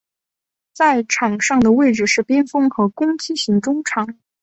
[0.73, 4.17] 在场上的位置是边锋和攻击型中场。